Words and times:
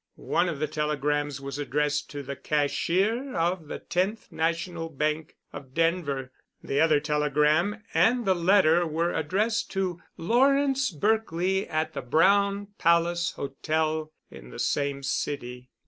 One 0.15 0.49
of 0.49 0.57
the 0.57 0.67
telegrams 0.67 1.39
was 1.39 1.59
addressed 1.59 2.09
to 2.09 2.23
the 2.23 2.35
cashier 2.35 3.35
of 3.35 3.67
the 3.67 3.77
Tenth 3.77 4.31
National 4.31 4.89
Bank 4.89 5.35
of 5.53 5.75
Denver—the 5.75 6.81
other 6.81 6.99
telegram 6.99 7.83
and 7.93 8.25
the 8.25 8.33
letter 8.33 8.87
were 8.87 9.13
addressed 9.13 9.69
to 9.73 10.01
Lawrence 10.17 10.89
Berkely 10.91 11.69
at 11.69 11.93
the 11.93 12.01
Brown 12.01 12.69
Palace 12.79 13.33
Hotel 13.33 14.11
in 14.31 14.49
the 14.49 14.57
same 14.57 15.03
city. 15.03 15.69